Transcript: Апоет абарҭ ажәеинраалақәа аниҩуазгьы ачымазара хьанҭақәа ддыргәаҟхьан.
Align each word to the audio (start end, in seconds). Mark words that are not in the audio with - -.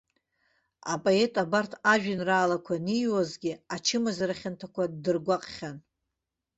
Апоет 0.93 1.33
абарҭ 1.43 1.71
ажәеинраалақәа 1.91 2.73
аниҩуазгьы 2.77 3.51
ачымазара 3.75 4.39
хьанҭақәа 4.39 4.83
ддыргәаҟхьан. 4.91 5.77